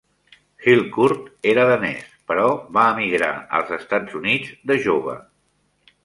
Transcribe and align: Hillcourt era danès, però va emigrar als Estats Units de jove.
Hillcourt 0.67 1.27
era 1.51 1.65
danès, 1.71 2.07
però 2.31 2.45
va 2.77 2.85
emigrar 2.93 3.29
als 3.59 3.73
Estats 3.77 4.17
Units 4.21 4.55
de 4.71 4.79
jove. 4.87 5.19